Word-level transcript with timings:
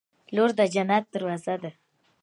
•لور 0.35 0.49
د 0.59 0.59
جنت 0.73 1.03
دروازه 1.13 1.55
ده. 1.61 1.71